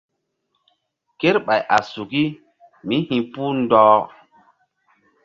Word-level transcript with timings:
Kerɓay 1.19 1.61
a 1.75 1.77
suki 1.91 2.23
mí 2.87 2.95
hi̧puh 3.07 3.51
ɗɔh. 3.69 3.97